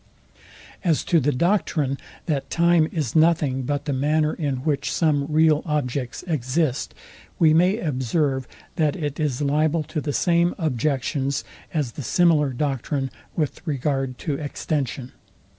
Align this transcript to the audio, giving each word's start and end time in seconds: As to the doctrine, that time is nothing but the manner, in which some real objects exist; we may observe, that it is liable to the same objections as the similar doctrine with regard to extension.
As 0.83 1.03
to 1.03 1.19
the 1.19 1.31
doctrine, 1.31 1.99
that 2.25 2.49
time 2.49 2.87
is 2.91 3.15
nothing 3.15 3.61
but 3.61 3.85
the 3.85 3.93
manner, 3.93 4.33
in 4.33 4.55
which 4.63 4.91
some 4.91 5.27
real 5.27 5.61
objects 5.63 6.23
exist; 6.25 6.95
we 7.37 7.53
may 7.53 7.77
observe, 7.77 8.47
that 8.77 8.95
it 8.95 9.19
is 9.19 9.43
liable 9.43 9.83
to 9.83 10.01
the 10.01 10.11
same 10.11 10.55
objections 10.57 11.43
as 11.71 11.91
the 11.91 12.01
similar 12.01 12.51
doctrine 12.51 13.11
with 13.35 13.61
regard 13.67 14.17
to 14.17 14.33
extension. 14.39 15.11